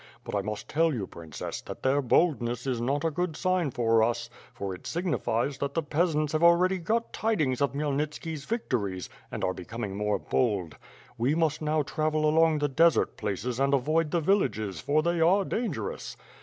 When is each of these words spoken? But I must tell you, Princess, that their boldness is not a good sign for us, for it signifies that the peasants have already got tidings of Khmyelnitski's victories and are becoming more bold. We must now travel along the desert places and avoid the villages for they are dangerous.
But 0.23 0.33
I 0.33 0.41
must 0.41 0.67
tell 0.67 0.91
you, 0.95 1.05
Princess, 1.05 1.61
that 1.61 1.83
their 1.83 2.01
boldness 2.01 2.65
is 2.65 2.81
not 2.81 3.05
a 3.05 3.11
good 3.11 3.37
sign 3.37 3.69
for 3.69 4.01
us, 4.01 4.31
for 4.51 4.73
it 4.73 4.87
signifies 4.87 5.59
that 5.59 5.75
the 5.75 5.83
peasants 5.83 6.33
have 6.33 6.41
already 6.41 6.79
got 6.79 7.13
tidings 7.13 7.61
of 7.61 7.73
Khmyelnitski's 7.73 8.45
victories 8.45 9.09
and 9.31 9.43
are 9.43 9.53
becoming 9.53 9.95
more 9.95 10.17
bold. 10.17 10.75
We 11.19 11.35
must 11.35 11.61
now 11.61 11.83
travel 11.83 12.27
along 12.27 12.57
the 12.57 12.67
desert 12.67 13.15
places 13.15 13.59
and 13.59 13.75
avoid 13.75 14.09
the 14.09 14.21
villages 14.21 14.79
for 14.81 15.03
they 15.03 15.19
are 15.21 15.45
dangerous. 15.45 16.17